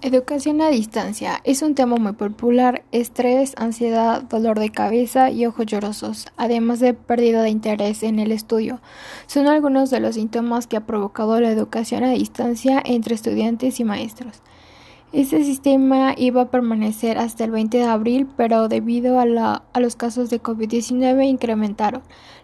Educación 0.00 0.60
a 0.60 0.68
distancia 0.68 1.40
es 1.42 1.60
un 1.60 1.74
tema 1.74 1.96
muy 1.96 2.12
popular. 2.12 2.84
Estrés, 2.92 3.54
ansiedad, 3.56 4.22
dolor 4.22 4.60
de 4.60 4.70
cabeza 4.70 5.32
y 5.32 5.44
ojos 5.44 5.66
llorosos, 5.66 6.28
además 6.36 6.78
de 6.78 6.94
pérdida 6.94 7.42
de 7.42 7.50
interés 7.50 8.04
en 8.04 8.20
el 8.20 8.30
estudio, 8.30 8.80
son 9.26 9.48
algunos 9.48 9.90
de 9.90 9.98
los 9.98 10.14
síntomas 10.14 10.68
que 10.68 10.76
ha 10.76 10.86
provocado 10.86 11.40
la 11.40 11.50
educación 11.50 12.04
a 12.04 12.10
distancia 12.10 12.80
entre 12.84 13.16
estudiantes 13.16 13.80
y 13.80 13.84
maestros. 13.84 14.40
Este 15.10 15.42
sistema 15.42 16.14
iba 16.18 16.42
a 16.42 16.50
permanecer 16.50 17.16
hasta 17.16 17.44
el 17.44 17.50
20 17.50 17.78
de 17.78 17.84
abril, 17.84 18.28
pero 18.36 18.68
debido 18.68 19.18
a, 19.18 19.62
a 19.72 19.80
los 19.80 19.96
casos 19.96 20.28
de 20.28 20.42
COVID-19 20.42 21.26
incrementaron. 21.26 22.02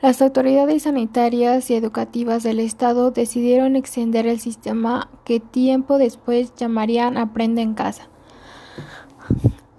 Las 0.00 0.22
autoridades 0.22 0.84
sanitarias 0.84 1.70
y 1.70 1.74
educativas 1.74 2.42
del 2.42 2.60
Estado 2.60 3.10
decidieron 3.10 3.76
extender 3.76 4.26
el 4.26 4.40
sistema 4.40 5.10
que 5.24 5.38
tiempo 5.38 5.98
después 5.98 6.54
llamarían 6.54 7.18
Aprende 7.18 7.60
en 7.60 7.74
casa. 7.74 8.08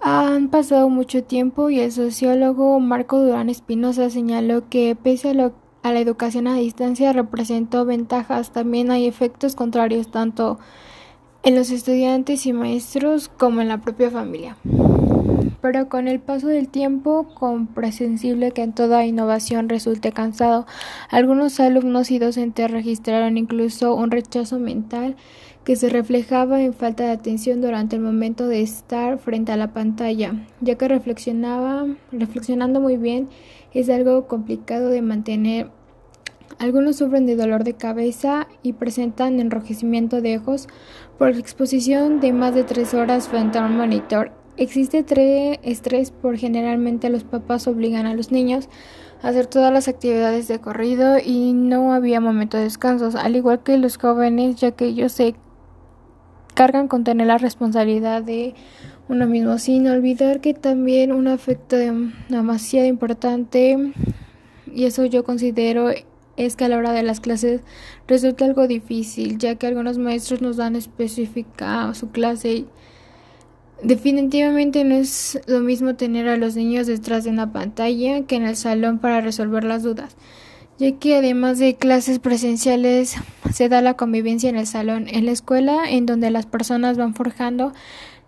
Han 0.00 0.48
pasado 0.48 0.88
mucho 0.88 1.24
tiempo 1.24 1.70
y 1.70 1.80
el 1.80 1.90
sociólogo 1.90 2.78
Marco 2.78 3.18
Durán 3.18 3.50
Espinosa 3.50 4.08
señaló 4.10 4.68
que 4.68 4.96
pese 4.96 5.30
a, 5.30 5.52
a 5.82 5.92
la 5.92 6.00
educación 6.00 6.46
a 6.46 6.54
distancia 6.54 7.12
representó 7.12 7.84
ventajas, 7.84 8.52
también 8.52 8.92
hay 8.92 9.06
efectos 9.06 9.56
contrarios 9.56 10.12
tanto 10.12 10.60
en 11.48 11.54
los 11.54 11.70
estudiantes 11.70 12.44
y 12.44 12.52
maestros 12.52 13.30
como 13.30 13.62
en 13.62 13.68
la 13.68 13.80
propia 13.80 14.10
familia 14.10 14.54
pero 15.62 15.88
con 15.88 16.06
el 16.06 16.20
paso 16.20 16.46
del 16.46 16.68
tiempo 16.68 17.26
comprensible 17.34 18.52
que 18.52 18.62
en 18.62 18.72
toda 18.72 19.04
innovación 19.04 19.68
resulte 19.68 20.12
cansado. 20.12 20.66
Algunos 21.10 21.58
alumnos 21.58 22.10
y 22.10 22.18
docentes 22.18 22.70
registraron 22.70 23.36
incluso 23.36 23.94
un 23.94 24.10
rechazo 24.10 24.58
mental 24.58 25.16
que 25.64 25.74
se 25.74 25.88
reflejaba 25.88 26.62
en 26.62 26.74
falta 26.74 27.04
de 27.04 27.10
atención 27.10 27.60
durante 27.60 27.96
el 27.96 28.02
momento 28.02 28.46
de 28.46 28.62
estar 28.62 29.18
frente 29.18 29.50
a 29.50 29.56
la 29.56 29.72
pantalla, 29.72 30.34
ya 30.60 30.76
que 30.76 30.86
reflexionaba, 30.86 31.86
reflexionando 32.12 32.80
muy 32.80 32.96
bien 32.96 33.28
es 33.74 33.90
algo 33.90 34.28
complicado 34.28 34.90
de 34.90 35.02
mantener. 35.02 35.77
Algunos 36.58 36.96
sufren 36.96 37.26
de 37.26 37.36
dolor 37.36 37.64
de 37.64 37.74
cabeza 37.74 38.48
y 38.62 38.72
presentan 38.72 39.40
enrojecimiento 39.40 40.20
de 40.20 40.38
ojos. 40.38 40.68
Por 41.18 41.30
exposición 41.30 42.20
de 42.20 42.32
más 42.32 42.54
de 42.54 42.64
tres 42.64 42.94
horas 42.94 43.28
frente 43.28 43.58
a 43.58 43.66
un 43.66 43.76
monitor 43.76 44.32
Existe 44.58 45.04
estrés 45.62 46.10
por 46.10 46.36
generalmente 46.36 47.10
los 47.10 47.22
papás 47.22 47.68
obligan 47.68 48.06
a 48.06 48.14
los 48.14 48.32
niños 48.32 48.68
a 49.22 49.28
hacer 49.28 49.46
todas 49.46 49.72
las 49.72 49.86
actividades 49.86 50.48
de 50.48 50.58
corrido 50.58 51.18
y 51.24 51.52
no 51.52 51.92
había 51.92 52.20
momento 52.20 52.56
de 52.56 52.64
descansos, 52.64 53.14
al 53.14 53.36
igual 53.36 53.62
que 53.62 53.78
los 53.78 53.98
jóvenes, 53.98 54.56
ya 54.56 54.72
que 54.72 54.86
ellos 54.86 55.12
se 55.12 55.36
cargan 56.54 56.88
con 56.88 57.04
tener 57.04 57.28
la 57.28 57.38
responsabilidad 57.38 58.24
de 58.24 58.54
uno 59.08 59.28
mismo, 59.28 59.58
sin 59.58 59.86
olvidar 59.86 60.40
que 60.40 60.54
también 60.54 61.12
un 61.12 61.28
afecto 61.28 61.76
demasiado 62.28 62.88
importante, 62.88 63.92
y 64.66 64.86
eso 64.86 65.04
yo 65.04 65.22
considero 65.22 65.90
es 66.38 66.56
que 66.56 66.64
a 66.64 66.68
la 66.68 66.78
hora 66.78 66.92
de 66.92 67.02
las 67.02 67.20
clases 67.20 67.60
resulta 68.06 68.44
algo 68.44 68.66
difícil, 68.66 69.36
ya 69.38 69.56
que 69.56 69.66
algunos 69.66 69.98
maestros 69.98 70.40
nos 70.40 70.56
dan 70.56 70.76
específica 70.76 71.92
su 71.94 72.10
clase. 72.10 72.64
Definitivamente 73.82 74.84
no 74.84 74.94
es 74.94 75.40
lo 75.46 75.60
mismo 75.60 75.94
tener 75.96 76.28
a 76.28 76.36
los 76.36 76.56
niños 76.56 76.86
detrás 76.86 77.24
de 77.24 77.30
una 77.30 77.52
pantalla 77.52 78.22
que 78.22 78.36
en 78.36 78.44
el 78.44 78.56
salón 78.56 78.98
para 78.98 79.20
resolver 79.20 79.64
las 79.64 79.82
dudas, 79.82 80.16
ya 80.78 80.92
que 80.98 81.16
además 81.16 81.58
de 81.58 81.76
clases 81.76 82.20
presenciales 82.20 83.16
se 83.52 83.68
da 83.68 83.82
la 83.82 83.94
convivencia 83.94 84.48
en 84.48 84.56
el 84.56 84.66
salón, 84.66 85.06
en 85.08 85.26
la 85.26 85.32
escuela, 85.32 85.90
en 85.90 86.06
donde 86.06 86.30
las 86.30 86.46
personas 86.46 86.96
van 86.96 87.14
forjando 87.14 87.72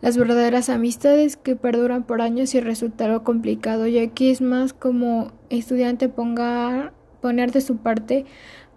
las 0.01 0.17
verdaderas 0.17 0.69
amistades 0.69 1.37
que 1.37 1.57
perduran 1.57 2.05
por 2.05 2.23
años 2.23 2.55
y 2.55 2.61
resulta 2.61 3.05
algo 3.05 3.23
complicado, 3.23 3.87
ya 3.87 4.07
que 4.09 4.31
es 4.31 4.41
más 4.41 4.73
como 4.73 5.33
estudiante 5.51 6.09
ponga, 6.09 6.93
poner 7.21 7.53
de 7.53 7.61
su 7.61 7.77
parte 7.79 8.25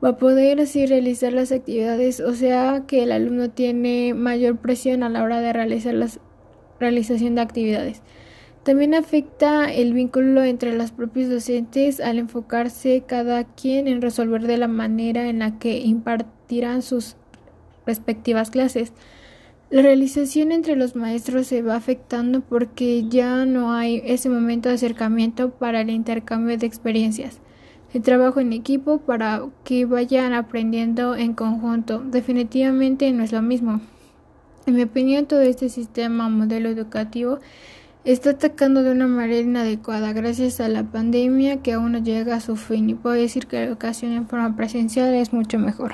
va 0.03 0.09
a 0.09 0.17
poder 0.17 0.59
así 0.59 0.85
realizar 0.85 1.33
las 1.33 1.51
actividades, 1.51 2.19
o 2.19 2.33
sea 2.33 2.83
que 2.87 3.03
el 3.03 3.11
alumno 3.11 3.49
tiene 3.49 4.13
mayor 4.13 4.57
presión 4.57 5.03
a 5.03 5.09
la 5.09 5.23
hora 5.23 5.39
de 5.39 5.53
realizar 5.53 5.93
las 5.93 6.19
realización 6.79 7.35
de 7.35 7.41
actividades. 7.41 8.01
También 8.63 8.93
afecta 8.93 9.71
el 9.71 9.93
vínculo 9.93 10.43
entre 10.43 10.75
los 10.75 10.91
propios 10.91 11.29
docentes 11.29 11.99
al 11.99 12.17
enfocarse 12.17 13.03
cada 13.05 13.43
quien 13.43 13.87
en 13.87 14.01
resolver 14.01 14.47
de 14.47 14.57
la 14.57 14.67
manera 14.67 15.27
en 15.27 15.39
la 15.39 15.59
que 15.59 15.79
impartirán 15.79 16.81
sus 16.81 17.17
respectivas 17.85 18.51
clases. 18.51 18.93
La 19.69 19.81
realización 19.81 20.51
entre 20.51 20.75
los 20.75 20.95
maestros 20.95 21.47
se 21.47 21.61
va 21.61 21.75
afectando 21.75 22.41
porque 22.41 23.05
ya 23.09 23.45
no 23.45 23.73
hay 23.73 24.01
ese 24.05 24.29
momento 24.29 24.69
de 24.69 24.75
acercamiento 24.75 25.49
para 25.51 25.81
el 25.81 25.89
intercambio 25.89 26.57
de 26.57 26.65
experiencias. 26.65 27.39
El 27.93 28.01
trabajo 28.01 28.39
en 28.39 28.53
equipo 28.53 28.97
para 28.97 29.43
que 29.63 29.85
vayan 29.85 30.33
aprendiendo 30.33 31.15
en 31.15 31.33
conjunto 31.33 31.99
definitivamente 32.03 33.11
no 33.11 33.23
es 33.23 33.31
lo 33.31 33.43
mismo. 33.43 33.81
En 34.65 34.75
mi 34.75 34.81
opinión, 34.81 35.27
todo 35.27 35.41
este 35.41 35.69
sistema 35.69 36.27
modelo 36.27 36.69
educativo 36.69 37.39
está 38.03 38.31
atacando 38.31 38.81
de 38.81 38.91
una 38.91 39.07
manera 39.07 39.39
inadecuada 39.39 40.11
gracias 40.11 40.59
a 40.59 40.69
la 40.69 40.83
pandemia 40.83 41.61
que 41.61 41.73
aún 41.73 41.91
no 41.91 41.99
llega 41.99 42.35
a 42.35 42.41
su 42.41 42.55
fin 42.55 42.89
y 42.89 42.95
puedo 42.95 43.15
decir 43.15 43.45
que 43.45 43.57
la 43.57 43.63
educación 43.63 44.13
en 44.13 44.27
forma 44.27 44.55
presencial 44.55 45.13
es 45.13 45.31
mucho 45.31 45.59
mejor. 45.59 45.93